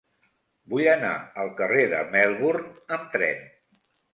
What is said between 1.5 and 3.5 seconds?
carrer de Melbourne amb tren.